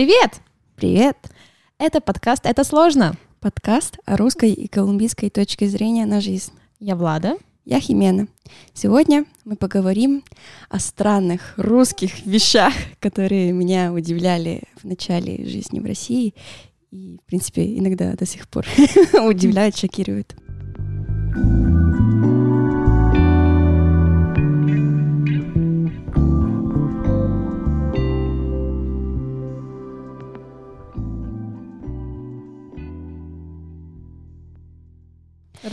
[0.00, 0.40] Привет!
[0.76, 1.18] Привет!
[1.76, 3.16] Это подкаст «Это сложно».
[3.38, 6.52] Подкаст о русской и колумбийской точке зрения на жизнь.
[6.78, 7.36] Я Влада.
[7.66, 8.26] Я Химена.
[8.72, 10.24] Сегодня мы поговорим
[10.70, 16.34] о странных русских вещах, которые меня удивляли в начале жизни в России
[16.90, 18.64] и, в принципе, иногда до сих пор
[19.22, 20.34] удивляют, шокируют.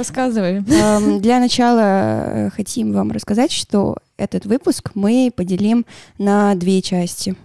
[0.08, 0.64] Рассказывай.
[0.70, 5.86] Эм, Для начала э, хотим вам рассказать, что этот выпуск мы поделим
[6.18, 7.36] на две части.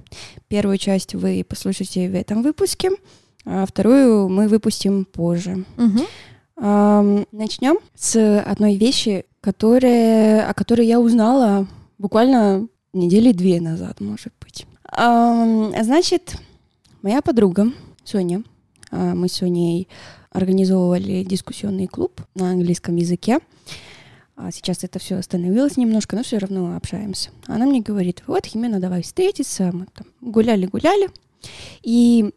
[0.46, 2.90] Первую часть вы послушаете в этом выпуске,
[3.44, 5.64] а вторую мы выпустим позже.
[5.76, 6.02] Мгм.
[6.58, 11.66] Эм, Начнем с одной вещи, которая, о которой я узнала
[11.98, 14.66] буквально недели две назад, может быть.
[14.96, 16.36] Эм, Значит,
[17.02, 17.72] моя подруга
[18.04, 18.44] Соня,
[18.92, 19.88] мы с Соней
[20.30, 23.40] организовывали дискуссионный клуб на английском языке.
[24.36, 27.30] А сейчас это все остановилось немножко, но все равно общаемся.
[27.46, 29.70] Она мне говорит, вот, Химена, давай встретиться.
[29.72, 31.10] Мы там гуляли-гуляли.
[31.82, 32.32] И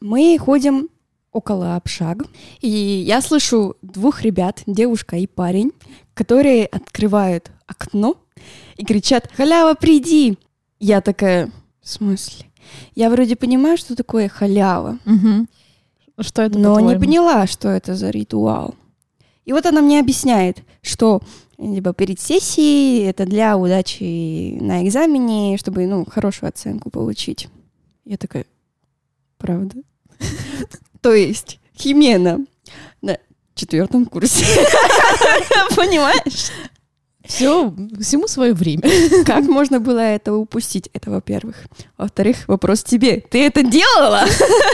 [0.00, 0.88] мы ходим
[1.32, 2.24] около общаг.
[2.60, 5.72] И я слышу двух ребят, девушка и парень,
[6.14, 8.16] которые открывают окно
[8.76, 10.38] и кричат «Халява, приди!»
[10.78, 11.50] Я такая,
[11.82, 12.46] в смысле?
[12.94, 15.48] Я вроде понимаю, что такое халява, Мгм.
[16.20, 18.74] Что это, но не поняла, что это за ритуал.
[19.44, 21.22] И вот она мне объясняет, что
[21.58, 27.48] либо перед сессией это для удачи на экзамене, чтобы ну, хорошую оценку получить.
[28.04, 28.46] Я такая,
[29.38, 29.76] правда?
[31.00, 32.44] То есть Химена
[33.02, 33.18] на
[33.54, 34.44] четвертом курсе.
[35.76, 36.50] Понимаешь?
[37.30, 38.82] Все, всему свое время.
[39.24, 40.90] Как можно было это упустить?
[40.92, 41.56] Это во-первых.
[41.96, 43.20] Во-вторых, вопрос тебе.
[43.20, 44.24] Ты это делала?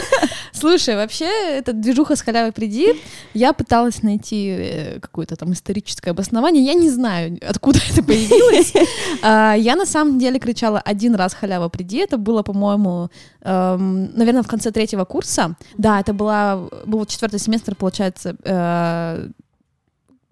[0.53, 2.95] Слушай, вообще, эта движуха с халявой приди,
[3.35, 6.65] я пыталась найти э, какое-то там историческое обоснование.
[6.65, 8.73] Я не знаю, откуда это появилось.
[9.21, 11.97] А, Я на самом деле кричала один раз халява приди.
[11.97, 13.09] Это было, по-моему,
[13.43, 15.55] наверное, в конце третьего курса.
[15.77, 19.29] Да, это была, был четвертый семестр, получается, э,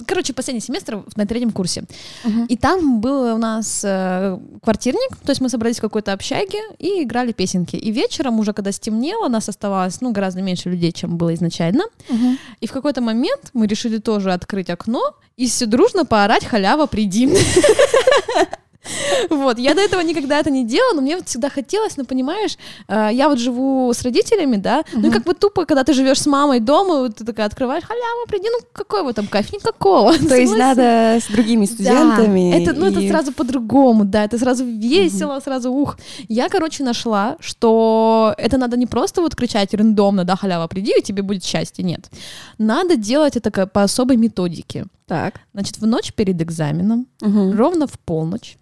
[0.05, 1.83] Короче, последний семестр на третьем курсе.
[2.49, 7.03] И там был у нас э, квартирник, то есть мы собрались в какой-то общаге и
[7.03, 7.77] играли песенки.
[7.77, 11.85] И вечером, уже когда стемнело, нас оставалось ну, гораздо меньше людей, чем было изначально.
[12.59, 17.29] И в какой-то момент мы решили тоже открыть окно и все дружно поорать «Халява, приди!»
[19.29, 22.57] Вот, я до этого никогда это не делала, но мне вот всегда хотелось, ну, понимаешь,
[22.87, 26.19] э, я вот живу с родителями, да, ну, и как бы тупо, когда ты живешь
[26.21, 29.51] с мамой дома, вот ты такая открываешь, халява, приди, ну, какой в этом кайф?
[29.53, 30.17] Никакого.
[30.17, 30.81] То есть надо
[31.19, 32.51] с другими студентами.
[32.51, 35.97] Да, это, ну, это и- сразу по-другому, да, это сразу весело, сразу ух.
[36.27, 41.01] Я, короче, нашла, что это надо не просто вот кричать рандомно, да, халява, приди, и
[41.01, 42.09] тебе будет счастье, нет.
[42.57, 44.85] Надо делать это по особой методике.
[45.07, 45.35] Так.
[45.53, 47.55] Значит, в ночь перед экзаменом, Мгм.
[47.55, 48.57] ровно в полночь,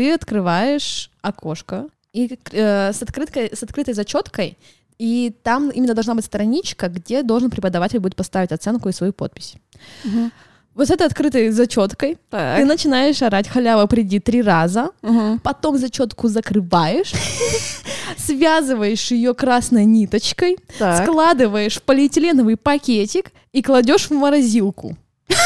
[0.00, 1.84] ты открываешь окошко
[2.14, 4.56] и э, с, открыткой, с открытой зачеткой,
[4.98, 9.56] и там именно должна быть страничка, где должен преподаватель будет поставить оценку и свою подпись.
[10.04, 10.32] Мгм.
[10.74, 12.64] Вот с этой открытой зачеткой ты Так.
[12.64, 15.38] начинаешь орать халява приди три раза, Мгм.
[15.40, 17.12] потом зачетку закрываешь,
[18.16, 20.56] связываешь ее красной ниточкой,
[21.04, 24.96] складываешь в полиэтиленовый пакетик и кладешь в морозилку.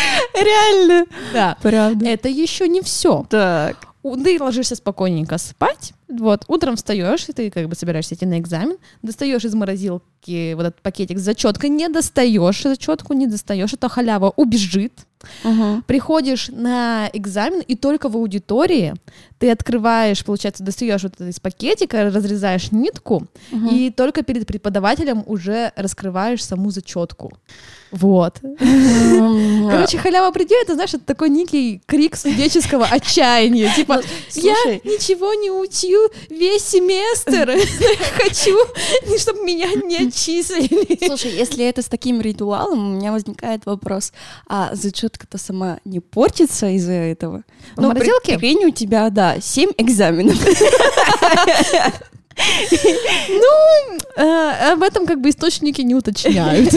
[0.34, 1.06] Реально.
[1.32, 1.56] Да.
[1.62, 2.06] Правда.
[2.06, 3.26] Это еще не все.
[3.28, 3.76] Так.
[4.02, 8.78] Ты ложишься спокойненько спать, вот, утром встаешь, и ты как бы собираешься идти на экзамен,
[9.02, 14.32] достаешь из морозилки вот этот пакетик с зачеткой, не достаешь зачетку, не достаешь, это халява
[14.36, 14.94] убежит,
[15.44, 15.82] Мгм.
[15.86, 18.94] приходишь на экзамен, и только в аудитории
[19.38, 23.26] ты открываешь, получается, достаешь вот из пакетика, разрезаешь нитку,
[23.70, 27.34] и только перед преподавателем уже раскрываешь саму зачетку.
[27.92, 28.40] Вот.
[29.70, 33.72] Короче, халява приди, это, знаешь, это такой некий крик студенческого отчаяния.
[33.76, 34.00] Типа,
[34.34, 37.50] я ничего не учил весь семестр.
[38.22, 38.56] Хочу,
[39.18, 41.06] чтобы меня не отчислили.
[41.06, 44.12] Слушай, если это с таким ритуалом, у меня возникает вопрос,
[44.46, 47.44] а зачетка-то сама не портится из-за этого?
[47.76, 48.38] Морозилке?
[48.38, 50.38] прикинь, у тебя, да, семь экзаменов.
[54.16, 56.72] Э, Об этом как бы источники не уточняют.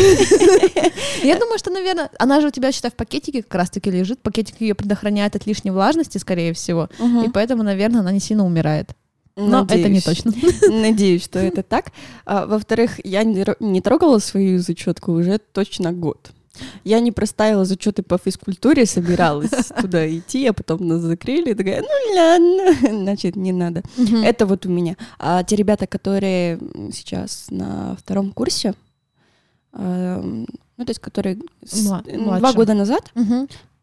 [1.23, 4.21] Я думаю, что, наверное, она же у тебя, считай, в пакетике как раз-таки лежит.
[4.21, 6.89] Пакетик ее предохраняет от лишней влажности, скорее всего.
[7.25, 8.89] И поэтому, наверное, она не сильно умирает.
[9.35, 10.03] Но это не Надеюсь.
[10.03, 10.31] точно.
[10.69, 11.87] Надеюсь, что это так.
[12.23, 16.31] А, во-вторых, я не трогала свою зачетку уже точно год.
[16.83, 19.49] Я не проставила зачеты по физкультуре, собиралась
[19.81, 23.83] туда идти, а потом нас закрыли, такая, ну ладно, значит, не надо.
[24.23, 24.95] Это вот у меня.
[25.19, 26.59] А те ребята, которые
[26.91, 28.75] сейчас на втором курсе,
[29.73, 30.47] эм,
[30.77, 33.11] ну, то есть, которые два года назад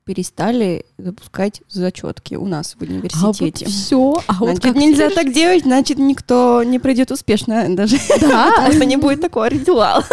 [0.05, 3.67] перестали запускать зачетки у нас в университете.
[3.67, 5.25] все, а вот Значит, как нельзя теперь?
[5.25, 7.97] так делать, значит, никто не пройдет успешно даже.
[8.21, 8.51] Да.
[8.57, 10.05] Потому что не будет такого ритуала.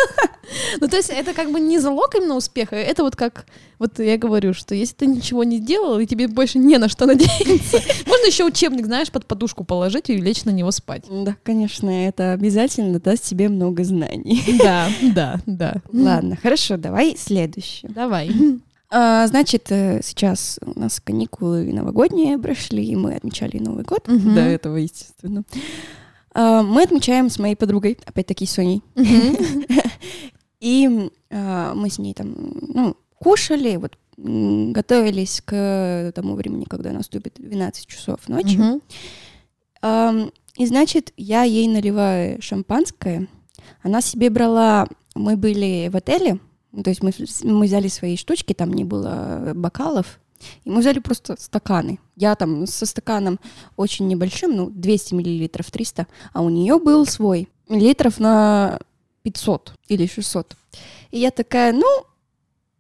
[0.80, 3.46] Ну, то есть это как бы не залог именно успеха, это вот как,
[3.80, 7.06] вот я говорю, что если ты ничего не делал, и тебе больше не на что
[7.06, 7.78] надеяться,
[8.08, 11.04] можно еще учебник, знаешь, под подушку положить и лечь на него спать.
[11.10, 14.44] Да, конечно, это обязательно даст тебе много знаний.
[14.58, 15.76] Да, да, да.
[15.94, 17.92] Ладно, хорошо, давай следующее.
[17.94, 18.32] Давай.
[18.90, 24.08] А, значит, э, сейчас у нас каникулы новогодние прошли, и мы отмечали Новый год.
[24.08, 24.34] Мгм.
[24.34, 25.44] До этого, естественно.
[26.34, 28.82] А, Мы отмечаем с моей подругой, опять-таки Соней.
[30.60, 32.36] И а, мы с ней там,
[32.74, 38.58] ну, кушали, вот готовились к тому времени, когда наступит 12 часов ночи.
[38.58, 38.82] Мгм.
[39.82, 43.28] Ам, И значит, я ей наливаю шампанское.
[43.84, 44.88] Она себе брала...
[45.14, 46.40] Мы были в отеле,
[46.72, 47.12] ну, то есть мы,
[47.44, 50.20] мы взяли свои штучки, там не было бокалов,
[50.64, 51.98] и мы взяли просто стаканы.
[52.16, 53.40] Я там со стаканом
[53.76, 58.80] очень небольшим, ну, 200 миллилитров, 300, а у нее был свой, литров на
[59.28, 60.56] 500 или 600.
[61.12, 61.86] И я такая, ну,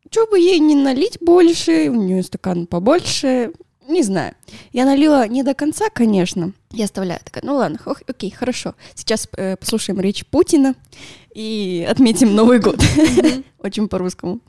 [0.10, 3.52] что бы ей не налить больше, у нее стакан побольше,
[3.86, 4.34] не знаю.
[4.72, 6.54] Я налила не до конца, конечно.
[6.72, 7.20] Я оставляю.
[7.24, 8.76] Такая, ну ладно, ох, окей, хорошо.
[8.96, 10.76] Сейчас э, послушаем речь Путина
[11.34, 12.82] и отметим Новый год.
[13.60, 14.40] Очень по-русскому.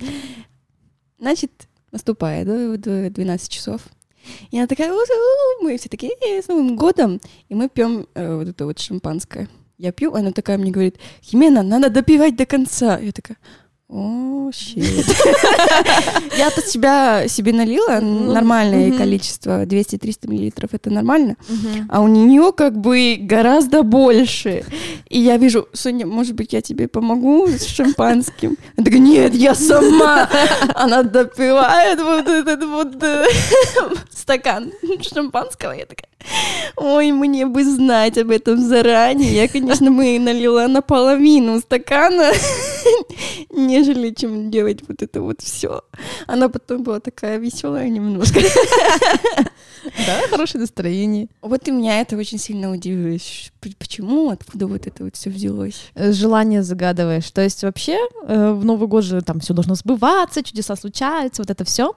[1.19, 3.83] Значит, наступает да, вот, э, 12 часов.
[4.53, 4.93] И она такая,
[5.61, 7.21] мы все такие, «Э, с Новым годом.
[7.49, 9.49] И мы пьем э, вот это вот шампанское.
[9.79, 12.99] Я пью, она такая мне говорит, Химена, надо допивать до конца.
[12.99, 13.37] Я такая,
[13.89, 15.07] о, щит.
[16.37, 21.37] Я-то себя себе налила нормальное количество, 200-300 миллилитров, это нормально.
[21.89, 24.65] А у нее как бы гораздо больше.
[25.09, 28.59] И я вижу, Соня, может быть, я тебе помогу с шампанским?
[28.77, 30.29] Она такая, нет, я сама.
[30.75, 33.25] Она допивает вот этот вот э,
[34.11, 34.71] стакан
[35.01, 35.73] шампанского.
[35.73, 36.08] Я такая,
[36.77, 39.33] ой, мне бы знать об этом заранее.
[39.33, 42.33] Я, конечно, бы налила наполовину стакана,
[43.51, 45.83] нежели чем делать вот это вот все.
[46.27, 48.41] Она потом была такая веселая немножко.
[50.07, 51.29] Да, хорошее настроение.
[51.41, 53.19] Вот и меня это очень сильно удивило.
[53.79, 54.31] Почему?
[54.31, 55.91] Откуда вот это вот все взялось?
[55.95, 57.31] Э, Желание загадываешь.
[57.31, 61.51] То есть вообще э, в Новый год же там все должно сбываться, чудеса случаются, вот
[61.51, 61.95] это все.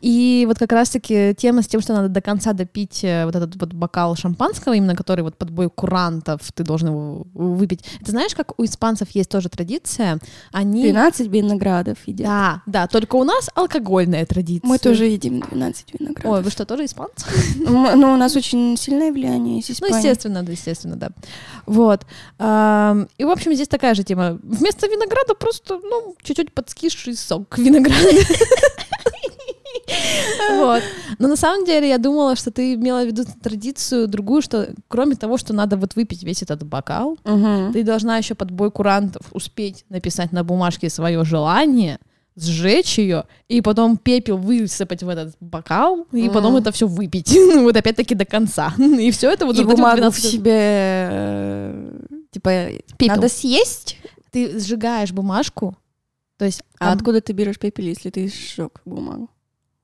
[0.00, 3.56] И вот как раз-таки тема с тем, что надо до конца допить э, вот этот
[3.60, 7.80] вот бокал шампанского, именно который вот под бой курантов ты должен его выпить.
[8.00, 10.18] Это знаешь, как у испанцев есть тоже традиция?
[10.52, 10.82] Они...
[10.82, 12.26] 12 виноградов едят.
[12.26, 14.68] Да, да, только у нас алкогольная традиция.
[14.68, 16.30] Мы тоже едим 12 виноградов.
[16.32, 17.26] Ой, вы что, тоже испанцы?
[17.66, 19.96] М, Ну, у нас очень сильное влияние из Ну, Испании.
[19.96, 21.10] естественно, да, естественно, да.
[21.66, 22.02] Вот.
[23.18, 24.38] И, в общем, здесь такая же тема.
[24.42, 28.08] Вместо винограда просто, ну, чуть-чуть подскисший сок винограда.
[30.56, 30.82] Вот.
[31.18, 35.14] Но на самом деле я думала, что ты имела в виду традицию другую, что кроме
[35.16, 37.72] того, что надо вот выпить весь этот бокал, Мгм.
[37.72, 41.98] ты должна еще под бой курантов успеть написать на бумажке свое желание,
[42.36, 46.62] сжечь ее, и потом пепел высыпать в этот бокал, и потом Мгм.
[46.62, 47.30] это все выпить.
[47.54, 48.72] Ну, вот опять-таки до конца.
[48.78, 52.00] И все это вот И вот бумагу в 12 себе, э,
[52.30, 52.50] типа,
[52.96, 53.16] Пепел.
[53.16, 53.98] надо съесть?
[54.30, 55.76] Ты сжигаешь бумажку,
[56.38, 59.28] то есть А там откуда ты берешь пепел, если ты сжег бумагу?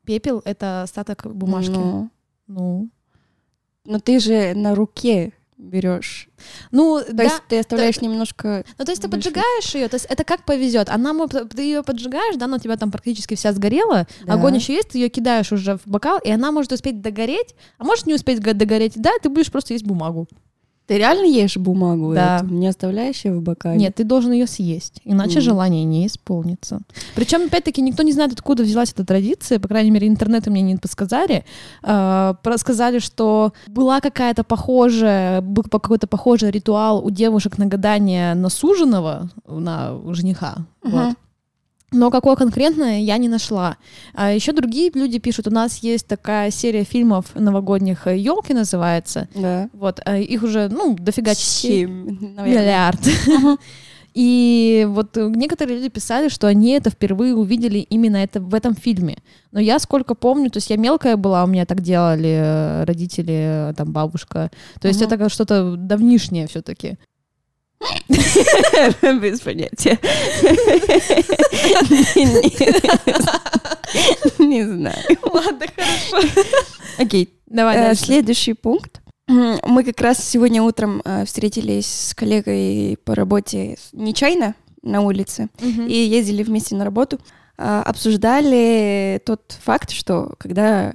[0.09, 1.71] Пепел— это остаток бумажки.
[1.73, 2.09] Ну,
[2.47, 2.89] Ну,
[3.85, 6.29] но ты же на руке берешь.
[6.71, 7.23] ну То да.
[7.25, 8.65] есть ты оставляешь немножко...
[8.79, 10.89] Ну, то есть ты поджигаешь ее, то есть это как повезет.
[10.89, 14.35] Она, ты ее поджигаешь, да, но у тебя там практически вся сгорела, Да.
[14.35, 17.85] огонь еще есть, ты ее кидаешь уже в бокал, и она может успеть догореть, а
[17.85, 20.27] может не успеть го- догореть, да, ты будешь просто есть бумагу.
[20.89, 22.39] Ты реально ешь бумагу Да.
[22.39, 22.47] эту?
[22.55, 23.79] Не оставляешь ее в бокале?
[23.79, 25.41] Нет, ты должен ее съесть, иначе Мгм.
[25.43, 26.81] желание не исполнится.
[27.15, 30.77] Причем, опять-таки, никто не знает, откуда взялась эта традиция, по крайней мере, интернеты мне не
[30.77, 31.45] подсказали.
[31.83, 38.35] Э, про- сказали, что была какая-то похожая, был какой-то похожий ритуал у девушек на гадание
[38.35, 40.65] на суженого, на жениха.
[40.83, 40.93] Мгм.
[40.93, 41.15] Вот.
[41.91, 43.79] Но какое конкретное я не нашла.
[44.15, 49.29] А еще другие люди пишут, у нас есть такая серия фильмов новогодних елки называется.
[49.35, 49.71] Да.
[49.73, 51.87] Вот, а их уже, ну, дофига частей.
[51.87, 53.01] Миллиард.
[54.15, 58.75] И вот э, некоторые люди писали, что они это впервые увидели именно это в этом
[58.75, 59.19] фильме.
[59.53, 63.71] Но я сколько помню, то есть я мелкая была, у меня так делали э, родители,
[63.71, 64.51] э, там бабушка.
[64.81, 65.13] То есть Мгм.
[65.13, 66.99] это что-то давнишнее все-таки.
[69.21, 69.99] Без понятия.
[74.39, 75.19] Не знаю.
[75.23, 76.29] Ладно, хорошо.
[76.99, 77.95] Окей, Давай Э.
[77.95, 79.01] Следующий пункт.
[79.27, 85.95] Мы как раз сегодня утром э, встретились с коллегой по работе нечаянно на улице и
[85.95, 87.19] ездили вместе на работу.
[87.59, 90.95] А, Обсуждали тот факт, что когда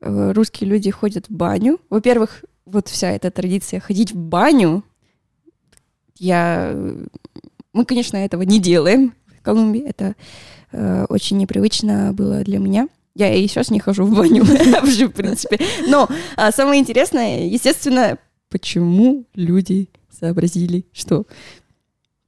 [0.00, 4.84] э, русские люди ходят в баню, во-первых, вот вся эта традиция ходить в баню,
[6.20, 6.76] я...
[7.72, 9.80] Мы, конечно, этого не делаем в Колумбии.
[9.80, 10.14] Это
[10.72, 12.88] э, очень непривычно было для меня.
[13.14, 15.58] Я и сейчас не хожу в баню вообще, в принципе.
[15.88, 21.26] Но а, самое интересное, естественно, почему люди сообразили, что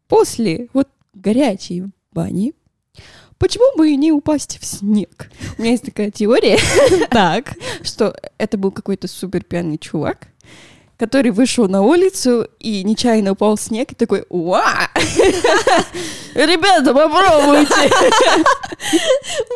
[0.09, 2.55] после вот горячей бани
[3.39, 5.31] почему бы и не упасть в снег?
[5.59, 6.59] У меня есть такая теория,
[7.11, 7.55] Так.
[7.83, 10.29] что это был какой-то супер пьяный чувак,
[11.03, 14.89] который вышел на улицу и нечаянно упал в снег и такой «Уа!
[16.35, 17.75] Ребята, попробуйте!»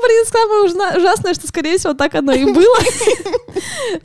[0.03, 2.79] Блин, самое ужасное, что, скорее всего, так оно и было.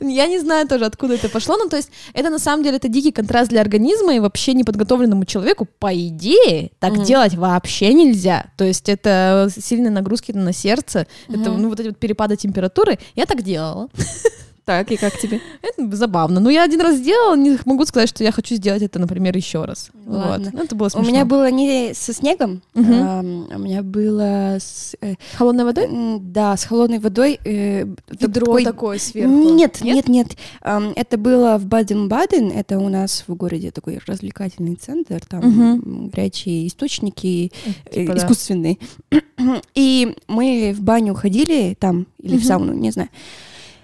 [0.00, 1.56] Я не знаю тоже, откуда это пошло.
[1.56, 5.24] Ну, то есть, это на самом деле это дикий контраст для организма, и вообще неподготовленному
[5.24, 8.46] человеку, по идее, так делать вообще нельзя.
[8.56, 13.00] То есть, это сильные нагрузки на сердце, это, ну, вот эти вот перепады температуры.
[13.16, 13.88] Я так делала.
[14.64, 15.40] Так, и как тебе?
[15.62, 16.38] Это забавно.
[16.38, 19.64] Но я один раз сделала, не могу сказать, что я хочу сделать это, например, еще
[19.64, 19.90] раз.
[20.06, 20.44] Ладно.
[20.46, 20.52] Вот.
[20.54, 21.10] Ну, это было У смешно.
[21.10, 22.92] меня было не со снегом, Мгм.
[22.94, 25.88] ам, у меня было с, э, Холодной водой?
[26.20, 27.40] да, с холодной водой.
[27.44, 27.86] э,
[28.20, 29.32] Ведро такой- такое сверху.
[29.54, 30.28] Нет, нет, нет.
[30.60, 36.08] Ам, Это было в Баден-Баден, это у нас в городе такой развлекательный центр, там м,
[36.10, 37.50] горячие источники
[37.86, 38.18] э, Типа, да.
[38.18, 38.78] искусственные.
[39.74, 42.46] И мы в баню ходили там, или в Мгм.
[42.46, 43.08] сауну, не знаю.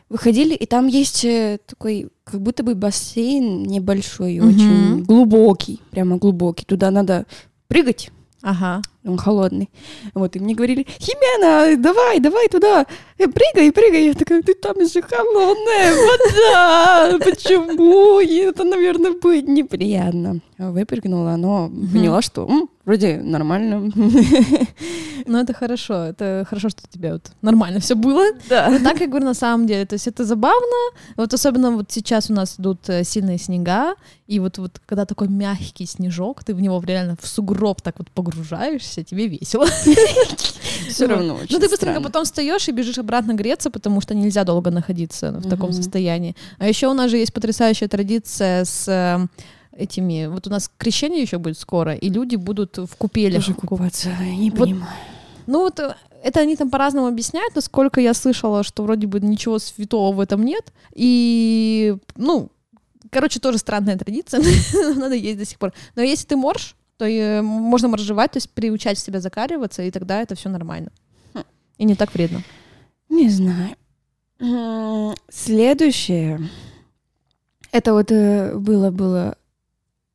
[0.09, 4.49] Выходили, и там есть э, такой, как будто бы бассейн небольшой, Мгм.
[4.49, 6.65] очень глубокий, прямо глубокий.
[6.65, 7.27] Туда надо
[7.67, 8.11] прыгать,
[8.41, 8.81] Ага.
[9.05, 9.71] Он холодный.
[10.15, 12.87] Вот, и мне говорили, Химена, давай, давай туда,
[13.17, 14.07] прыгай, прыгай.
[14.07, 18.21] Я такая, ты там же холодная вода, почему?
[18.21, 20.41] И это, наверное, будет неприятно.
[20.59, 23.93] Выпрыгнула, но поняла, что м, вроде нормально.
[25.27, 26.05] Ну, это хорошо.
[26.05, 28.25] Это хорошо, что у тебя вот нормально все было.
[28.49, 28.71] Да.
[28.71, 29.85] Но так я говорю на самом деле.
[29.85, 30.77] То есть это забавно.
[31.17, 33.95] Вот особенно вот сейчас у нас идут э, сильные снега,
[34.27, 38.11] и вот, вот когда такой мягкий снежок, ты в него реально в сугроб так вот
[38.11, 39.67] погружаешься, тебе весело.
[40.89, 44.71] Все равно Ну, ты быстренько потом встаешь и бежишь обратно греться, потому что нельзя долго
[44.71, 46.35] находиться в таком состоянии.
[46.59, 49.27] А еще у нас же есть потрясающая традиция с э,
[49.77, 50.27] этими...
[50.27, 53.45] Вот у нас крещение еще будет скоро, и люди будут в купелях.
[53.45, 54.93] Тоже купаться, не Вот понимаю.
[55.47, 59.59] Ну вот э, это они там по-разному объясняют, насколько я слышала, что вроде бы ничего
[59.59, 60.73] святого в этом нет.
[60.95, 62.51] И, ну,
[63.11, 64.41] короче, тоже странная традиция,
[64.95, 65.73] надо есть до сих пор.
[65.97, 70.21] Но если ты морж, то э, можно моржевать, то есть приучать себя закариваться, и тогда
[70.21, 70.91] это все нормально.
[71.79, 72.43] И не так вредно.
[73.09, 73.77] Не знаю.
[75.31, 76.41] Следующее.
[77.71, 79.37] Это вот э, было, было,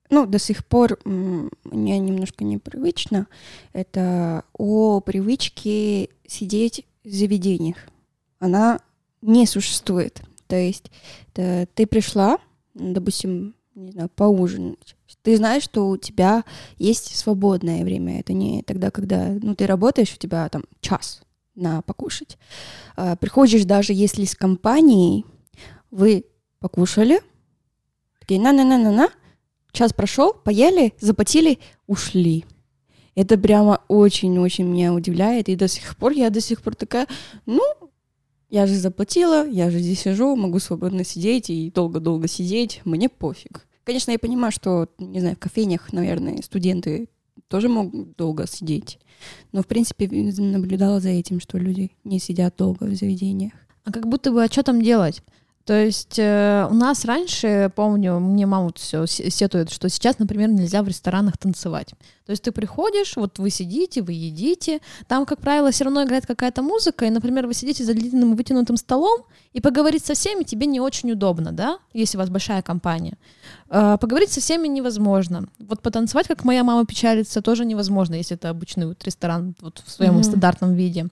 [0.09, 3.27] ну, до сих пор мне немножко непривычно.
[3.71, 7.77] Это о привычке сидеть в заведениях.
[8.39, 8.81] Она
[9.21, 10.21] не существует.
[10.47, 10.91] То есть
[11.33, 12.39] это ты пришла,
[12.73, 14.95] допустим, не знаю, поужинать.
[15.23, 16.43] Ты знаешь, что у тебя
[16.77, 18.19] есть свободное время.
[18.19, 21.21] Это не тогда, когда ну, ты работаешь, у тебя там час
[21.55, 22.37] на покушать.
[22.95, 25.25] А, приходишь даже если с компанией,
[25.91, 26.25] вы
[26.59, 27.21] покушали,
[28.19, 29.09] такие на-на-на-на-на,
[29.71, 32.45] час прошел, поели, заплатили, ушли.
[33.15, 37.07] Это прямо очень-очень меня удивляет, и до сих пор я до сих пор такая,
[37.45, 37.63] ну,
[38.49, 43.67] я же заплатила, я же здесь сижу, могу свободно сидеть и долго-долго сидеть, мне пофиг.
[43.83, 47.09] Конечно, я понимаю, что, не знаю, в кофейнях, наверное, студенты
[47.47, 48.99] тоже могут долго сидеть.
[49.51, 53.53] Но, в принципе, наблюдала за этим, что люди не сидят долго в заведениях.
[53.83, 55.21] А как будто бы, а что там делать?
[55.65, 60.49] То есть э, у нас раньше, помню, мне мама вот все сетует, что сейчас, например,
[60.49, 61.93] нельзя в ресторанах танцевать.
[62.25, 66.25] То есть ты приходишь, вот вы сидите, вы едите, там, как правило, все равно играет
[66.25, 69.21] какая-то музыка, и, например, вы сидите за длинным вытянутым столом,
[69.53, 73.17] и поговорить со всеми тебе не очень удобно, да, если у вас большая компания.
[73.69, 75.47] Э, поговорить со всеми невозможно.
[75.59, 79.89] Вот потанцевать, как моя мама печалится, тоже невозможно, если это обычный вот ресторан вот в
[79.89, 80.23] своем Мгм.
[80.23, 81.07] стандартном виде.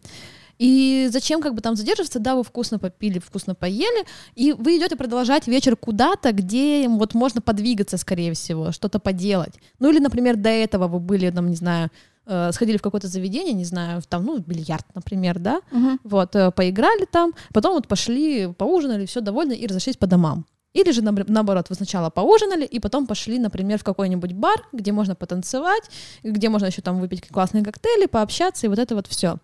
[0.62, 4.96] И зачем как бы там задерживаться, да, вы вкусно попили, вкусно поели, и вы идете
[4.96, 9.56] продолжать вечер куда-то, где вот можно подвигаться, скорее всего, что-то поделать.
[9.80, 11.89] Ну или, например, до этого вы были, там, не знаю,
[12.27, 15.62] э, сходили в какое-то заведение, не знаю, в там, ну, бильярд, например, да,
[16.03, 20.46] вот, э, поиграли там, потом вот пошли, поужинали, все довольны и разошлись по домам.
[20.74, 25.15] Или же, наоборот, вы сначала поужинали, и потом пошли, например, в какой-нибудь бар, где можно
[25.15, 25.89] потанцевать,
[26.22, 29.39] где можно еще там выпить классные коктейли, пообщаться, и вот это вот все.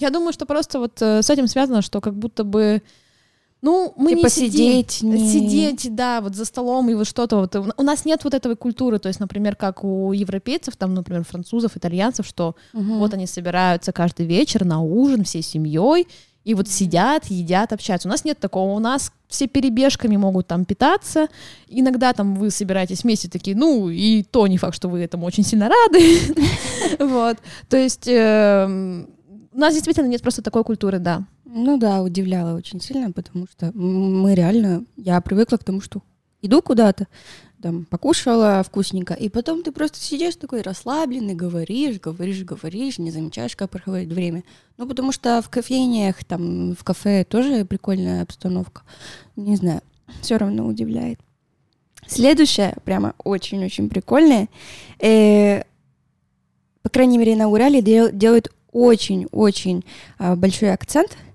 [0.00, 2.82] Я думаю, что просто вот э, с этим связано, что как будто бы
[3.62, 5.28] ну, мы типа не сидеть, сидим, не...
[5.28, 7.36] сидеть, да, вот за столом и вот что-то.
[7.36, 7.54] Вот.
[7.76, 11.76] У нас нет вот этой культуры, то есть, например, как у европейцев, там, например, французов,
[11.76, 12.94] итальянцев, что угу.
[12.94, 16.06] вот они собираются каждый вечер на ужин всей семьей,
[16.42, 18.08] и вот сидят, едят, общаются.
[18.08, 18.72] У нас нет такого.
[18.72, 21.28] У нас все перебежками могут там питаться.
[21.68, 25.44] Иногда там вы собираетесь вместе такие, ну, и то не факт, что вы этому очень
[25.44, 26.18] сильно рады.
[26.98, 27.36] Вот.
[27.68, 29.08] То есть эм,
[29.60, 31.26] у нас действительно нет просто такой культуры, да.
[31.44, 36.00] Ну да, удивляло очень сильно, потому что мы реально, я привыкла к тому, что
[36.40, 37.08] иду куда-то,
[37.60, 43.54] там, покушала вкусненько, и потом ты просто сидишь такой расслабленный, говоришь, говоришь, говоришь, не замечаешь,
[43.54, 44.44] как проходит время.
[44.78, 48.80] Ну, потому что в кофейнях, там, в кафе тоже прикольная обстановка.
[49.36, 49.82] Не знаю,
[50.22, 51.20] все равно удивляет.
[52.06, 54.48] Следующее, прямо очень-очень прикольное,
[55.00, 55.64] э,
[56.80, 59.84] по крайней мере, на Урале дел, делают очень-очень
[60.18, 61.16] э, большой акцент–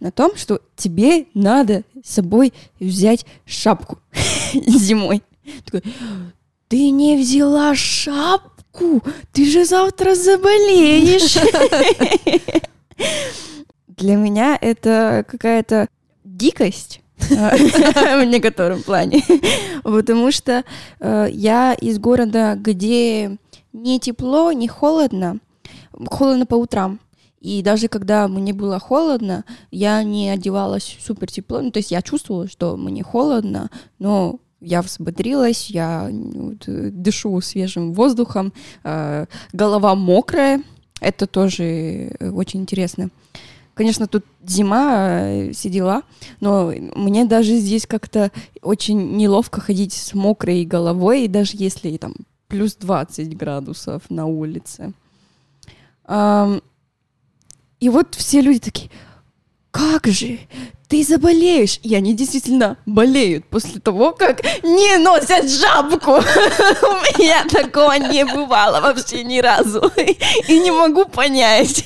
[0.00, 3.98] на том, что тебе надо с собой взять шапку
[4.52, 5.22] зимой.
[5.64, 5.82] Такой,
[6.68, 11.36] ты не взяла шапку, ты же завтра заболеешь.
[13.88, 15.88] Для меня это какая-то
[16.24, 19.22] дикость в некотором плане,
[19.82, 20.64] потому что
[21.00, 23.38] э, я из города, где
[23.72, 25.38] не тепло, не холодно,
[26.10, 26.98] холодно по утрам,
[27.44, 31.60] и даже когда мне было холодно, я не одевалась супер тепло.
[31.60, 37.92] Ну, то есть я чувствовала, что мне холодно, но я взбодрилась, я вот, дышу свежим
[37.92, 40.62] воздухом, э, голова мокрая.
[41.02, 43.10] Это тоже очень интересно.
[43.74, 46.02] Конечно, тут зима, э, все дела,
[46.40, 48.30] но мне даже здесь как-то
[48.62, 52.14] очень неловко ходить с мокрой головой, даже если там
[52.48, 54.94] плюс 20 градусов на улице.
[56.08, 58.90] И вот все люди такие,
[59.70, 60.38] как же,
[60.88, 61.80] ты заболеешь.
[61.82, 66.12] И они действительно болеют после того, как не носят жабку.
[66.12, 69.90] У меня такого не бывало вообще ни разу.
[70.48, 71.84] И не могу понять.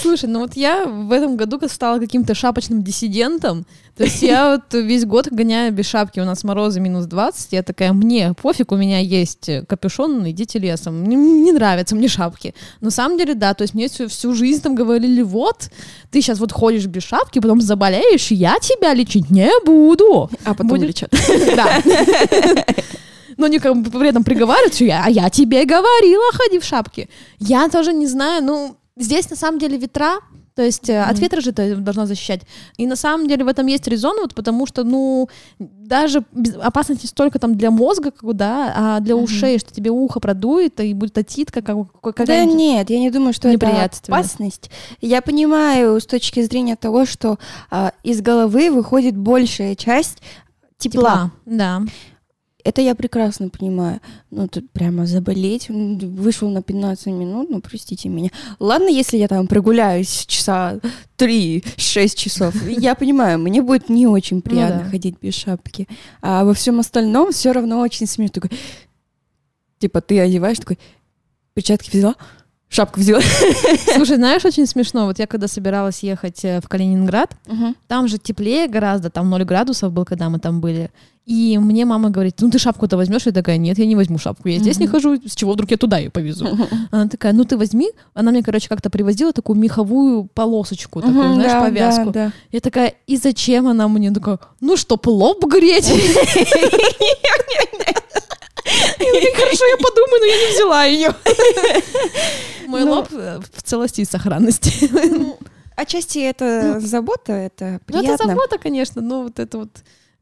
[0.00, 3.66] Слушай, ну вот я в этом году стала каким-то шапочным диссидентом.
[3.96, 7.62] То есть я вот весь год гоняю без шапки, у нас морозы минус 20, я
[7.62, 11.04] такая, мне пофиг, у меня есть капюшон, идите лесом.
[11.04, 12.54] Не, не нравятся мне шапки.
[12.80, 15.70] На самом деле, да, то есть мне всю, всю жизнь там говорили, вот,
[16.10, 20.30] ты сейчас вот ходишь без шапки, потом заболеешь, я тебя лечить не буду.
[20.44, 20.88] А потом Будет...
[20.88, 21.12] лечат.
[21.56, 21.82] Да.
[23.36, 26.64] но они как бы при этом приговаривают, что я, а я тебе говорила, ходи в
[26.64, 27.08] шапке.
[27.38, 30.20] Я тоже не знаю, ну, Здесь на самом деле ветра,
[30.58, 31.04] то есть mm-hmm.
[31.04, 32.40] от ветра же это должно защищать.
[32.78, 35.28] И на самом деле в этом есть резон, вот потому что, ну,
[35.60, 36.24] даже
[36.60, 39.22] опасность не столько там для мозга, как, да, а для mm-hmm.
[39.22, 43.32] ушей, что тебе ухо продует и будет отитка, как, как Да нет, я не думаю,
[43.32, 44.68] что это опасность.
[45.00, 47.38] Я понимаю с точки зрения того, что
[47.70, 50.18] а, из головы выходит большая часть
[50.76, 51.00] тепла.
[51.00, 51.82] тепла да.
[52.64, 54.00] Это я прекрасно понимаю.
[54.30, 55.68] Ну, тут прямо заболеть.
[55.68, 58.30] Вышел на 15 минут, ну, простите меня.
[58.58, 60.80] Ладно, если я там прогуляюсь часа
[61.18, 62.54] 3-6 часов.
[62.68, 64.90] Я понимаю, мне будет не очень ну приятно ну, да.
[64.90, 65.88] ходить без шапки.
[66.20, 68.40] А во всем остальном все равно очень смешно.
[68.40, 68.50] Такой,
[69.78, 70.78] типа, ты одеваешь, такой,
[71.54, 72.16] перчатки взяла,
[72.68, 73.22] Шапку взяла.
[73.94, 75.06] Слушай, знаешь, очень смешно.
[75.06, 77.74] Вот я когда собиралась ехать э, в Калининград, угу.
[77.86, 80.90] там же теплее гораздо, там 0 градусов был, когда мы там были.
[81.24, 83.26] И мне мама говорит, ну ты шапку-то возьмешь?
[83.26, 84.80] Я такая, нет, я не возьму шапку, я здесь uh-huh.
[84.80, 86.46] не хожу, с чего вдруг я туда ее повезу?
[86.46, 86.68] Uh-huh.
[86.90, 87.90] Она такая, ну ты возьми.
[88.14, 92.04] Она мне, короче, как-то привозила такую меховую полосочку, такую, знаешь, да, повязку.
[92.06, 92.32] Да, да.
[92.50, 94.10] Я такая, и зачем она мне?
[94.10, 95.90] Такая, ну чтоб лоб греть.
[99.34, 101.14] Хорошо, я подумаю, но я не взяла ее.
[102.66, 104.88] Мой ну, лоб э, в целости и сохранности.
[104.90, 105.38] Ну,
[105.76, 108.08] отчасти это ну, забота, это приятно.
[108.08, 109.70] Ну, это забота, конечно, но вот это вот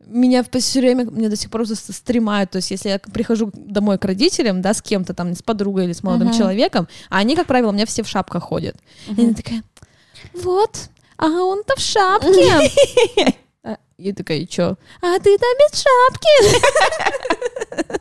[0.06, 3.98] меня все время, мне до сих пор просто стремают, то есть если я прихожу домой
[3.98, 6.38] к родителям, да, с кем-то там, с подругой или с молодым uh-huh.
[6.38, 8.76] человеком, а они, как правило, у меня все в шапках ходят.
[9.08, 9.20] Uh-huh.
[9.20, 9.62] И она такая,
[10.34, 12.70] вот, а он-то в шапке.
[13.68, 14.76] А, я такая, и чё?
[15.02, 16.60] А ты-то без шапки.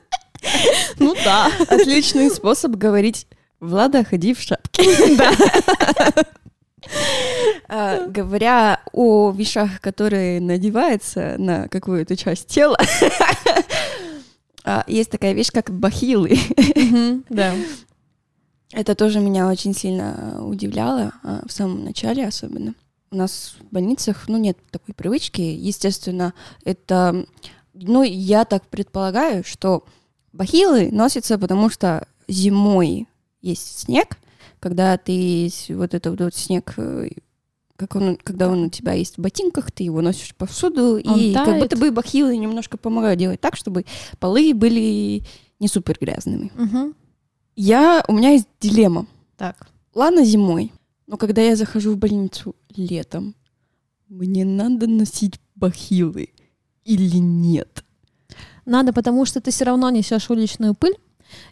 [1.00, 1.52] Ну да.
[1.68, 3.28] Отличный способ говорить
[3.60, 4.84] Влада, ходи в шапке.
[5.18, 5.32] Да.
[7.68, 12.78] А, говоря о вещах, которые надеваются на какую-то часть тела,
[14.64, 16.38] а, есть такая вещь, как бахилы.
[17.30, 17.56] Да.
[18.72, 22.76] Это тоже меня очень сильно удивляло, а, в самом начале особенно.
[23.10, 25.42] у нас в больницах, ну, нет такой привычки.
[25.42, 26.34] Естественно,
[26.66, 27.26] это,
[27.74, 29.86] ну, я так предполагаю, что
[30.36, 33.08] бахилы носятся, потому что зимой
[33.42, 34.18] есть снег,
[34.60, 37.10] когда ты вот этот вот снег э,
[37.76, 41.34] как он, когда он у тебя есть в ботинках, ты его носишь повсюду, он и
[41.34, 41.46] тает.
[41.46, 43.86] как будто бы бахилы немножко помогают делать так, чтобы
[44.20, 45.24] полы были
[45.60, 46.52] не супер грязными.
[46.58, 46.94] Угу.
[47.56, 49.08] Я, у меня есть дилемма.
[49.38, 49.68] Так.
[49.94, 50.72] Ладно, зимой,
[51.08, 53.36] но когда я захожу в больницу летом,
[54.08, 56.30] мне надо носить бахилы
[56.84, 57.85] или нет?
[58.66, 60.96] Надо, потому что ты все равно несешь уличную пыль,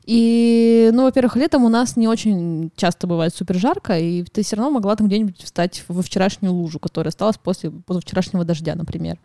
[0.05, 4.55] и, ну, во-первых, летом у нас не очень часто бывает супер жарко, и ты все
[4.55, 9.17] равно могла там где-нибудь встать во вчерашнюю лужу, которая осталась после позавчерашнего дождя, например.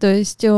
[0.00, 0.48] То есть э,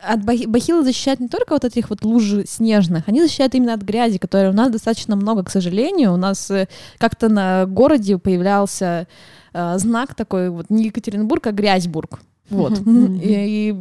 [0.00, 4.18] от бахилы защищают не только вот этих вот луж снежных, они защищают именно от грязи,
[4.18, 6.12] которой у нас достаточно много, к сожалению.
[6.12, 9.08] У нас э, как-то на городе появлялся
[9.52, 12.20] э, знак такой, вот не Екатеринбург, а Грязьбург.
[12.50, 12.80] Вот.
[12.86, 13.74] И,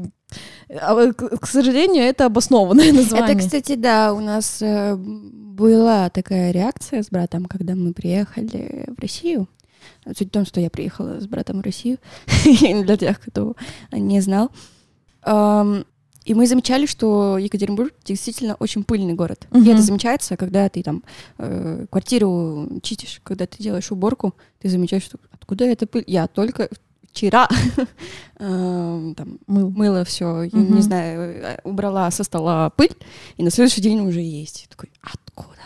[0.82, 3.36] а, к, к сожалению, это обоснованное название.
[3.36, 9.00] Это, кстати, да, у нас э, была такая реакция с братом, когда мы приехали в
[9.00, 9.48] Россию.
[10.06, 11.98] Суть в том, что я приехала с братом в Россию,
[12.46, 13.56] для тех, кто
[13.92, 14.52] не знал.
[16.28, 19.48] И мы замечали, что Екатеринбург действительно очень пыльный город.
[19.50, 19.64] Uh-huh.
[19.64, 21.04] И это замечается, когда ты там
[21.38, 26.04] э, квартиру чистишь, когда ты делаешь уборку, ты замечаешь, что откуда эта пыль.
[26.06, 26.70] Я только
[27.18, 27.50] вчера
[28.40, 29.72] э, там, Мыл.
[29.72, 30.58] мыла все, угу.
[30.58, 32.96] не знаю, э, убрала со стола пыль,
[33.38, 34.62] и на следующий день уже есть.
[34.62, 35.58] Я такой, откуда?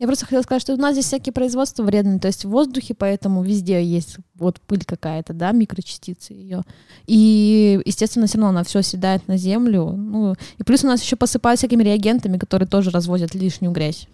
[0.00, 2.92] Я просто хотела сказать, что у нас здесь всякие производства вредные, то есть в воздухе,
[2.92, 6.62] поэтому везде есть вот пыль какая-то, да, микрочастицы ее.
[7.06, 9.92] И, естественно, все равно она все оседает на землю.
[9.92, 14.08] Ну, и плюс у нас еще посыпают всякими реагентами, которые тоже разводят лишнюю грязь.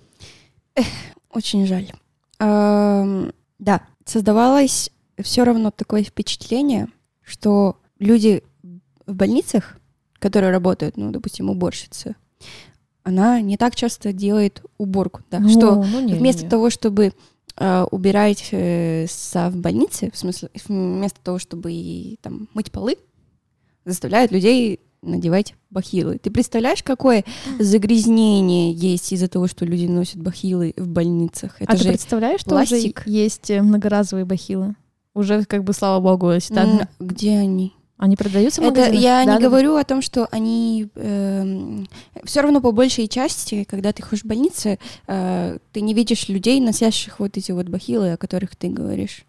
[0.75, 0.85] Эх,
[1.31, 1.91] очень жаль.
[2.38, 4.91] Эм, да, создавалась
[5.22, 6.88] все равно такое впечатление,
[7.22, 8.42] что люди
[9.07, 9.78] в больницах,
[10.18, 12.16] которые работают, ну, допустим, уборщицы,
[13.02, 16.50] она не так часто делает уборку, да, ну, что ну, не, вместо не.
[16.50, 17.14] того, чтобы
[17.57, 22.96] э, убирать э, в больнице, в смысле, вместо того, чтобы там мыть полы,
[23.85, 26.18] заставляют людей надевать бахилы.
[26.18, 27.24] Ты представляешь, какое
[27.59, 31.62] загрязнение есть из-за того, что люди носят бахилы в больницах?
[31.62, 33.00] Это а же ты представляешь, пластик.
[33.00, 34.74] что уже есть э, многоразовые бахилы?
[35.14, 36.88] Уже как бы, слава богу, если так...
[36.99, 37.75] Где они?
[37.99, 39.49] Они продаются в Это я да, не да?
[39.49, 41.88] говорю о том, что они э, эм,
[42.23, 46.61] все равно по большей части, когда ты ходишь в больнице, э, ты не видишь людей,
[46.61, 49.25] носящих вот эти вот бахилы, о которых ты говоришь.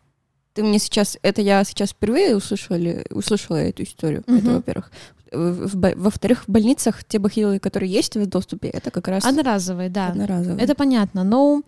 [0.53, 2.77] Ты мне сейчас, это я сейчас впервые услышала,
[3.09, 4.37] услышала эту историю, uh-huh.
[4.37, 4.91] это во-первых.
[5.31, 9.25] Во-вторых, в больницах те бахилы, которые есть в доступе, это как раз...
[9.25, 10.09] Одноразовые, да.
[10.09, 10.63] Одноразовые.
[10.63, 11.63] Это понятно, но...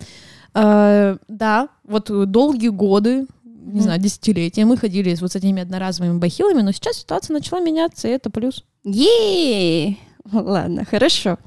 [0.54, 3.26] Э, да, вот долгие годы
[3.64, 8.08] не знаю, десятилетия мы ходили вот с этими одноразовыми бахилами, но сейчас ситуация начала меняться,
[8.08, 8.64] и это плюс.
[8.84, 9.96] е
[10.32, 11.38] Ладно, хорошо.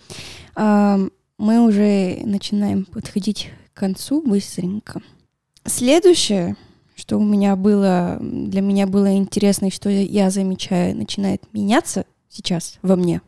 [0.55, 5.01] Мы уже начинаем подходить к концу быстренько.
[5.65, 6.55] Следующее,
[6.95, 12.77] что у меня было, для меня было интересно, и что я замечаю, начинает меняться сейчас
[12.81, 13.21] во мне,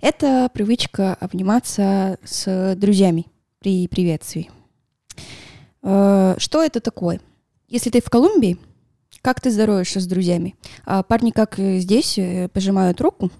[0.00, 3.26] это привычка обниматься с друзьями
[3.60, 4.50] при приветствии.
[5.82, 7.20] Э, что это такое?
[7.68, 8.58] Если ты в Колумбии,
[9.22, 10.54] как ты здороваешься с друзьями?
[10.84, 13.30] А парни, как здесь, э, пожимают руку,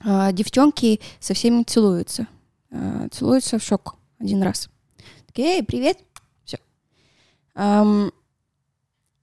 [0.00, 2.26] а девчонки со всеми целуются.
[2.70, 4.68] А, целуются в шок один раз.
[5.26, 5.98] Такие, эй, привет,
[6.44, 6.58] все.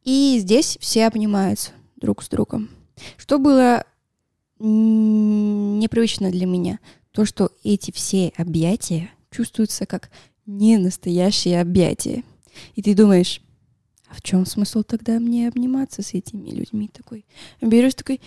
[0.03, 2.69] И здесь все обнимаются друг с другом.
[3.17, 3.85] Что было
[4.59, 6.79] непривычно для меня,
[7.11, 10.09] то, что эти все объятия чувствуются как
[10.45, 12.23] не настоящие объятия.
[12.75, 13.41] И ты думаешь,
[14.09, 17.25] а в чем смысл тогда мне обниматься с этими людьми такой?
[17.61, 18.21] Берешь такой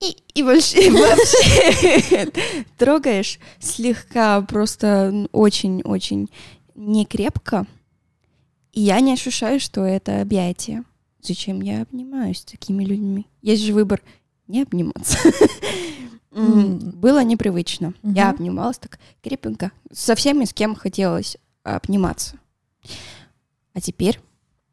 [0.00, 2.30] и, и вообще, вообще
[2.78, 6.30] трогаешь слегка, просто очень-очень
[6.76, 7.66] не крепко,
[8.72, 10.84] и я не ощущаю, что это объятие.
[11.20, 13.26] Зачем я обнимаюсь с такими людьми?
[13.42, 14.00] Есть же выбор
[14.46, 15.18] не обниматься.
[16.30, 17.94] Было непривычно.
[18.04, 19.72] Я обнималась так крепенько.
[19.92, 22.38] Со всеми, с кем хотелось обниматься.
[23.74, 24.20] А теперь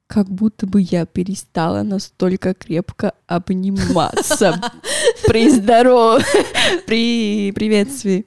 [0.07, 4.61] как будто бы я перестала настолько крепко обниматься
[5.27, 6.25] при здоровье,
[6.85, 8.25] при приветствии.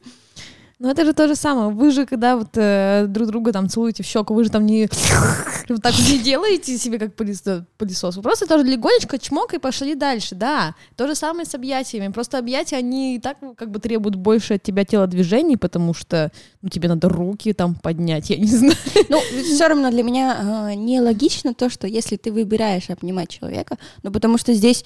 [0.80, 1.70] Ну это же то же самое.
[1.70, 4.88] Вы же, когда вот э, друг друга там целуете в щеку, вы же там не
[5.68, 8.16] вот так не делаете себе как пылесос.
[8.16, 10.76] Вы просто тоже легонечко чмок и пошли дальше, да.
[10.94, 12.12] То же самое с объятиями.
[12.12, 16.30] Просто объятия, они и так ну, как бы требуют больше от тебя телодвижений, потому что
[16.62, 18.76] ну, тебе надо руки там поднять, я не знаю.
[19.08, 24.12] Ну, все равно для меня э, нелогично то, что если ты выбираешь обнимать человека, ну
[24.12, 24.84] потому что здесь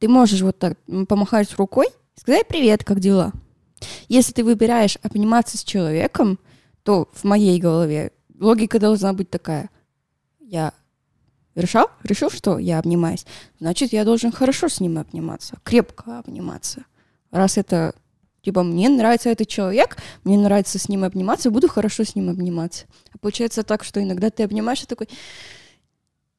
[0.00, 0.76] ты можешь вот так
[1.08, 3.32] помахать рукой, сказать привет, как дела?
[4.08, 6.38] Если ты выбираешь обниматься с человеком,
[6.82, 9.70] то в моей голове логика должна быть такая.
[10.40, 10.72] Я
[11.54, 13.26] решил, решил, что я обнимаюсь,
[13.58, 16.84] значит, я должен хорошо с ним обниматься, крепко обниматься.
[17.30, 17.94] Раз это,
[18.42, 22.86] типа, мне нравится этот человек, мне нравится с ним обниматься, буду хорошо с ним обниматься.
[23.12, 25.08] А получается так, что иногда ты обнимаешь и такой,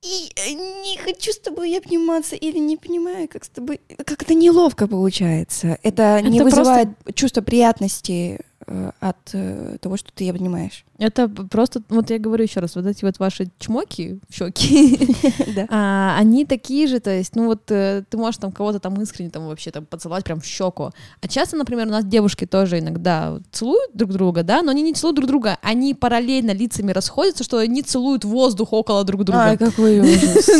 [0.04, 3.82] и э, не хочу с тобой обниматься или не понимаю, как с тобой...
[4.06, 5.78] Как-то неловко получается.
[5.84, 7.14] Это, Это не вызывает просто...
[7.14, 10.86] чувство приятности Э, от э, того, что ты обнимаешь.
[11.02, 15.18] Это просто, вот я говорю еще раз, вот эти вот ваши чмоки щеки,
[15.70, 19.32] а, они такие же, то есть, ну вот э, ты можешь там кого-то там искренне
[19.32, 20.92] там вообще там поцеловать прям в щеку.
[21.20, 24.94] А часто, например, у нас девушки тоже иногда целуют друг друга, да, но они не
[24.94, 29.42] целуют друг друга, они параллельно лицами расходятся, что они целуют воздух около друг друга.
[29.42, 30.46] Ай, какой ужас.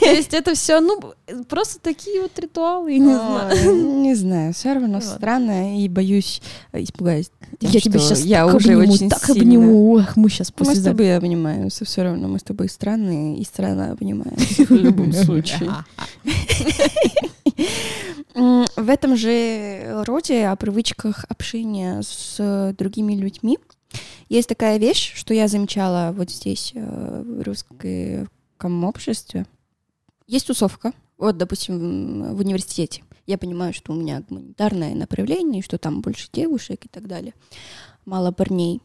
[0.00, 1.00] То есть это все, ну,
[1.48, 3.76] просто такие вот ритуалы, не знаю.
[4.02, 6.42] Не знаю, все равно странно, и боюсь
[6.74, 7.30] испугаюсь.
[7.60, 9.56] Я тебя сейчас я уже очень так сильно.
[9.56, 9.98] обниму.
[9.98, 13.44] Эх, мы сейчас после Мы с тобой обнимаемся, все равно мы с тобой странные и
[13.44, 15.70] странно обнимаемся в любом случае.
[18.34, 23.58] В этом же роде о привычках общения с другими людьми
[24.28, 29.46] есть такая вещь, что я замечала вот здесь, э, в русском обществе.
[30.26, 36.00] Есть тусовка, вот, допустим, в университете я понимаю, что у меня гуманитарное направление, что там
[36.00, 37.34] больше девушек и так далее,
[38.04, 38.80] мало парней,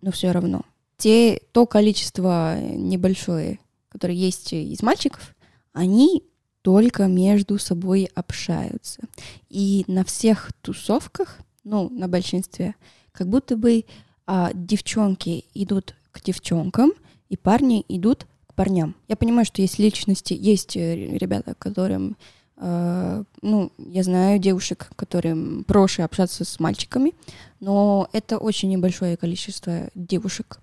[0.00, 0.62] но все равно.
[0.96, 5.34] Те, то количество небольшое, которое есть из мальчиков,
[5.72, 6.24] они
[6.62, 9.02] только между собой общаются.
[9.48, 12.74] И на всех тусовках, ну, на большинстве,
[13.12, 13.84] как будто бы
[14.26, 16.92] а, девчонки идут к девчонкам,
[17.28, 18.96] и парни идут к парням.
[19.06, 22.16] Я понимаю, что есть личности, есть э, ребята, которым
[22.60, 27.14] ну, я знаю девушек, которым проще общаться с мальчиками,
[27.60, 30.60] но это очень небольшое количество девушек.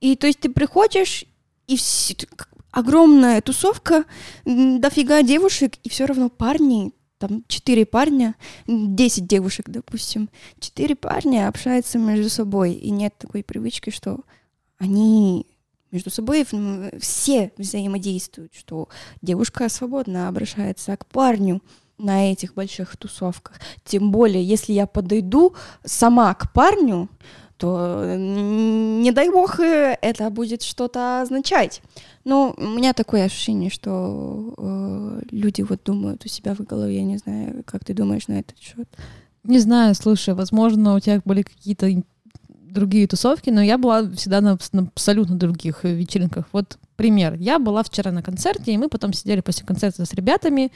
[0.00, 1.26] И то есть ты приходишь,
[1.66, 2.14] и все,
[2.70, 4.04] огромная тусовка,
[4.44, 8.34] дофига девушек, и все равно парни, там четыре парня,
[8.66, 14.20] десять девушек, допустим, четыре парня общаются между собой, и нет такой привычки, что
[14.78, 15.46] они
[15.92, 16.46] между собой
[17.00, 18.88] все взаимодействуют, что
[19.22, 21.62] девушка свободно обращается к парню
[21.98, 23.60] на этих больших тусовках.
[23.84, 27.08] Тем более, если я подойду сама к парню,
[27.60, 31.82] то, не дай бог, э, это будет что-то означать.
[32.24, 37.04] Но у меня такое ощущение, что э, люди вот думают у себя в голове, я
[37.04, 38.88] не знаю, как ты думаешь на этот счет?
[39.44, 42.02] Не знаю, слушай, возможно, у тебя были какие-то
[42.72, 46.46] другие тусовки, но я была всегда на, абсолютно других вечеринках.
[46.52, 47.34] Вот пример.
[47.38, 50.70] Я была вчера на концерте, и мы потом сидели после концерта с ребятами,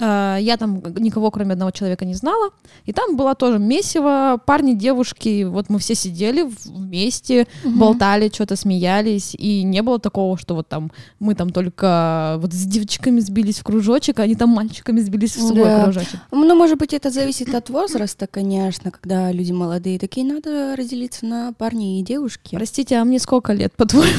[0.00, 2.50] Э, я там никого, кроме одного человека, не знала.
[2.84, 5.44] И там было тоже месиво, парни, девушки.
[5.44, 7.78] Вот мы все сидели вместе, угу.
[7.78, 9.34] болтали, что-то смеялись.
[9.34, 13.64] И не было такого, что вот там мы там только вот с девочками сбились в
[13.64, 15.84] кружочек, а они там мальчиками сбились в свой да.
[15.84, 16.20] кружочек.
[16.30, 19.98] Ну, может быть, это зависит от возраста, конечно, когда люди молодые.
[19.98, 22.54] Такие надо разделиться на парни и девушки.
[22.54, 24.12] Простите, а мне сколько лет, по-твоему?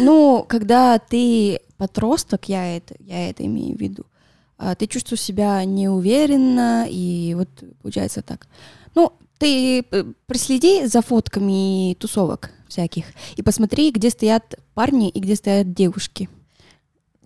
[0.00, 0.65] Ну, когда
[0.98, 4.06] ты подросток, я это, я это имею в виду,
[4.58, 7.48] а, ты чувствуешь себя неуверенно, и вот
[7.82, 8.46] получается так.
[8.94, 13.04] Ну, ты э, проследи за фотками тусовок всяких
[13.36, 16.28] и посмотри, где стоят парни и где стоят девушки.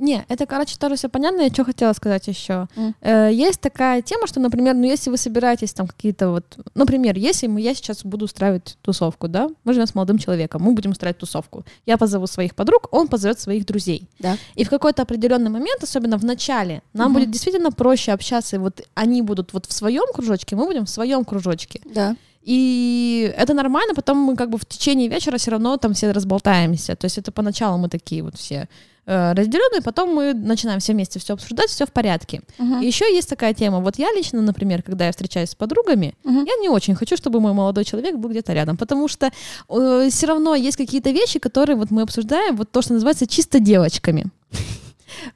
[0.01, 1.43] Не, это, короче, тоже все понятно.
[1.43, 2.69] Я что хотела сказать еще.
[2.75, 2.95] Mm.
[3.03, 6.45] Э, есть такая тема, что, например, ну, если вы собираетесь там какие-то вот...
[6.75, 10.73] Например, если мы, я сейчас буду устраивать тусовку, да, мы живем с молодым человеком, мы
[10.73, 11.65] будем устраивать тусовку.
[11.87, 14.09] Я позову своих подруг, он позовет своих друзей.
[14.19, 14.37] Да.
[14.55, 17.15] И в какой-то определенный момент, особенно в начале, нам mm-hmm.
[17.15, 18.57] будет действительно проще общаться.
[18.57, 21.81] И вот они будут вот в своем кружочке, мы будем в своем кружочке.
[21.85, 22.17] Да.
[22.43, 26.97] И это нормально, потом мы как бы в течение вечера все равно там все разболтаемся.
[26.97, 28.69] То есть это поначалу мы такие вот все
[29.07, 32.41] э, разделенные, потом мы начинаем все вместе все обсуждать, все в порядке.
[32.59, 32.83] Uh-huh.
[32.83, 33.81] еще есть такая тема.
[33.81, 36.47] Вот я лично, например, когда я встречаюсь с подругами, uh-huh.
[36.47, 39.31] я не очень хочу, чтобы мой молодой человек был где-то рядом, потому что
[39.69, 43.61] э, все равно есть какие-то вещи, которые вот мы обсуждаем, вот то, что называется чисто
[43.61, 44.27] девочками.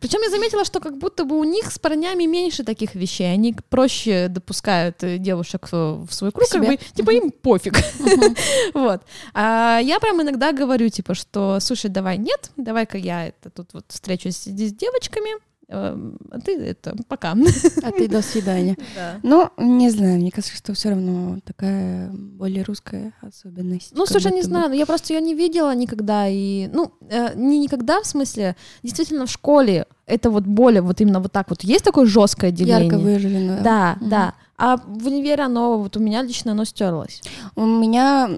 [0.01, 3.33] Причем я заметила, что как будто бы у них с парнями меньше таких вещей.
[3.33, 7.75] Они проще допускают э, девушек в свой круг, как бы, типа им пофиг.
[8.75, 9.03] Вот.
[9.35, 13.85] А я прям иногда говорю, типа, что, слушай, давай нет, давай-ка я это тут вот
[13.89, 15.31] встречусь с девочками,
[15.69, 17.35] а ты это пока.
[17.83, 18.77] А ты до свидания.
[18.95, 19.19] Да.
[19.23, 23.93] Ну, не знаю, мне кажется, что все равно такая более русская особенность.
[23.95, 26.29] Ну, слушай, не знаю, я просто ее не видела никогда.
[26.29, 31.21] И, ну, э, не никогда, в смысле, действительно в школе это вот более, вот именно
[31.21, 31.65] вот так вот.
[31.65, 32.85] Есть такое жесткое деление?
[32.85, 33.63] Ярко выраженное.
[33.63, 34.11] Да, угу.
[34.11, 34.35] да.
[34.57, 37.23] А в универе оно, вот у меня лично оно стерлось.
[37.57, 38.29] У меня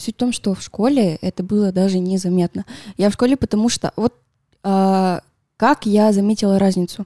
[0.00, 2.64] суть в том, что в школе это было даже незаметно.
[2.96, 4.14] Я в школе, потому что вот
[4.64, 5.20] э,
[5.60, 7.04] как я заметила разницу?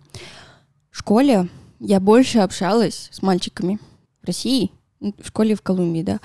[0.93, 1.49] В школе
[1.81, 3.81] я больше общалась с мальчиками
[4.23, 6.21] в России, ну, в школе в Колумбии, да.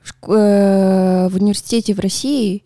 [0.00, 2.62] В, шко- э, в университете в России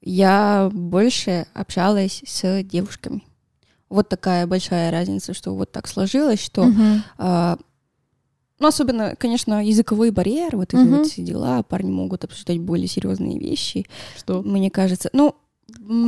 [0.00, 3.22] я больше общалась с девушками.
[3.90, 7.00] Вот такая большая разница, что вот так сложилось, что uh-huh.
[7.18, 7.56] э,
[8.60, 11.00] ну, особенно, конечно, языковой барьер, вот эти uh-huh.
[11.00, 13.84] вот все дела, парни могут обсуждать более серьезные вещи.
[14.16, 14.40] Что?
[14.40, 15.36] Мне кажется, ну,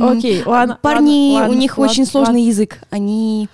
[0.01, 0.79] Окей, ладно.
[0.81, 2.79] Парни, ладно, у них ладно, очень сложный язык.
[2.89, 3.49] Они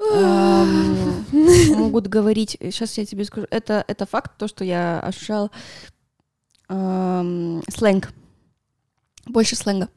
[0.00, 1.24] эм,
[1.76, 2.56] могут говорить.
[2.60, 3.46] Сейчас я тебе скажу.
[3.50, 5.50] Это это факт, то, что я ощущал
[6.68, 8.12] эм, сленг.
[9.26, 9.88] Больше сленга.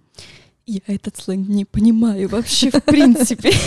[0.66, 3.52] Я этот сленг не понимаю вообще в принципе.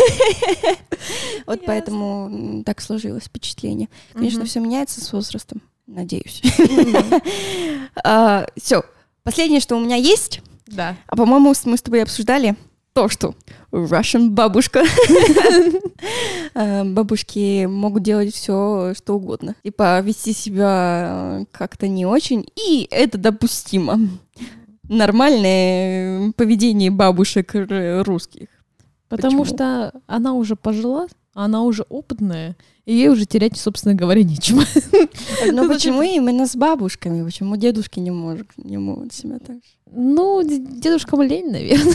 [1.46, 3.88] Вот поэтому так сложилось впечатление.
[4.12, 5.62] Конечно, все меняется с возрастом.
[5.86, 6.42] Надеюсь.
[8.04, 8.84] А, все.
[9.24, 10.96] Последнее, что у меня есть да.
[11.06, 12.56] А по-моему, мы с тобой обсуждали
[12.92, 13.34] то, что
[13.72, 14.82] Russian бабушка.
[16.54, 19.54] Э, бабушки могут делать все, что угодно.
[19.62, 23.98] Типа вести себя как-то не очень, и это допустимо.
[24.88, 28.48] Нормальное поведение бабушек русских.
[29.08, 29.56] Потому Почему?
[29.56, 34.64] что она уже пожила, она уже опытная, и ей уже терять, собственно говоря, нечего.
[35.52, 37.24] Но почему именно с бабушками?
[37.24, 39.58] Почему дедушки не могут, не могут себя так?
[39.86, 41.94] Ну, дедушкам лень, наверное.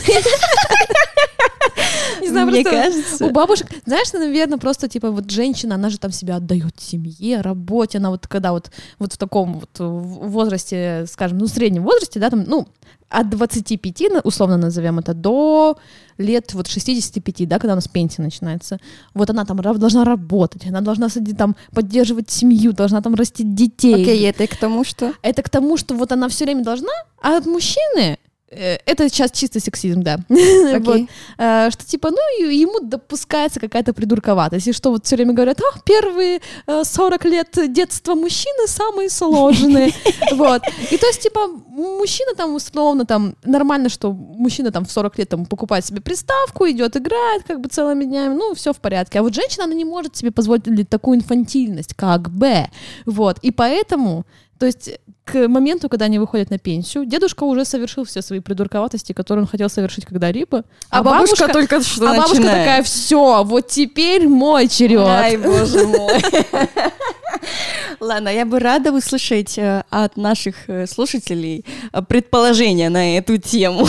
[2.20, 3.26] Не знаю, Мне кажется.
[3.26, 7.98] У бабушек, знаешь, наверное, просто типа вот женщина, она же там себя отдает семье, работе,
[7.98, 12.30] она вот когда вот, вот в таком вот возрасте, скажем, ну, в среднем возрасте, да,
[12.30, 12.66] там, ну,
[13.08, 15.78] от 25, условно назовем это, до
[16.18, 18.78] лет вот 65, да, когда у нас пенсия начинается.
[19.14, 23.94] Вот она там должна работать, она должна там поддерживать семью, должна там растить детей.
[23.94, 25.12] Окей, okay, это к тому, что?
[25.22, 29.32] Это к тому, что вот она все время должна, а от мужчины Э, это сейчас
[29.32, 30.18] чисто сексизм, да.
[30.76, 30.80] Okay.
[30.84, 31.00] вот.
[31.38, 34.66] а, что типа, ну, ему допускается какая-то придурковатость.
[34.68, 39.92] И что вот все время говорят, а, первые 40 э, лет детства мужчины самые сложные.
[40.32, 40.62] вот.
[40.90, 45.28] И то есть, типа, мужчина там условно там, нормально, что мужчина там в 40 лет
[45.28, 49.18] там покупает себе приставку, идет играет как бы целыми днями, ну, все в порядке.
[49.18, 52.66] А вот женщина, она не может себе позволить такую инфантильность, как бы.
[53.06, 53.38] Вот.
[53.42, 54.24] И поэтому
[54.58, 54.90] то есть
[55.24, 59.48] к моменту, когда они выходят на пенсию, дедушка уже совершил все свои придурковатости, которые он
[59.48, 60.64] хотел совершить когда-либо.
[60.88, 65.00] А, а бабушка, бабушка только что А бабушка такая, все, вот теперь мой черед.
[65.00, 66.22] Ай, боже мой.
[68.00, 73.88] Ладно, я бы рада услышать э, от наших э, слушателей э, предположения на эту тему.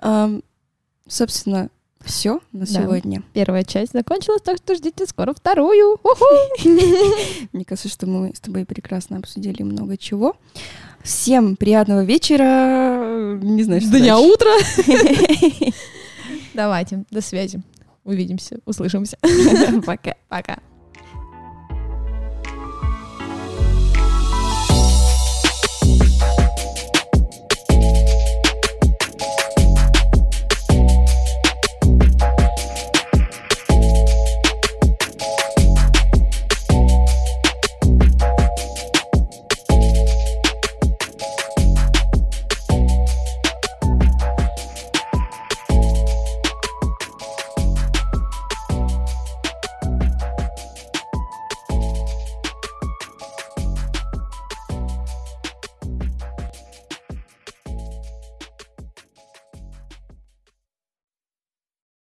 [1.08, 1.70] Собственно,
[2.08, 2.66] все на да.
[2.66, 3.22] сегодня.
[3.34, 6.00] Первая часть закончилась, так что ждите скоро вторую.
[7.52, 10.36] Мне кажется, что мы с тобой прекрасно обсудили много чего.
[11.04, 13.38] Всем приятного вечера.
[13.40, 14.52] Не знаю, что Дня, утра.
[16.54, 17.62] Давайте, до связи.
[18.04, 19.18] Увидимся, услышимся.
[19.86, 20.14] Пока.
[20.28, 20.58] Пока.